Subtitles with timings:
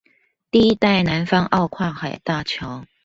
[0.49, 2.85] 第一代南方澳跨海大橋